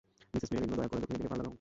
Mrs 0.33 0.49
merino 0.53 0.75
দয়া 0.77 0.89
করে 0.91 0.99
দক্ষিণের 1.01 1.19
দিকে 1.21 1.29
পাল 1.31 1.37
লাগাও। 1.39 1.49